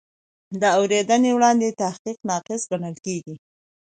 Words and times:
د 0.61 0.63
اورېدنې 0.79 1.31
وړاندې 1.33 1.77
تحقیق 1.81 2.17
ناقص 2.29 2.61
ګڼل 2.71 2.95
کېږي. 3.05 3.35